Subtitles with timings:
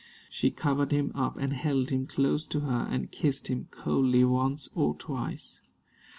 [0.31, 4.67] She covered him up and held him close to her, and kissed him coldly once
[4.73, 5.61] or twice.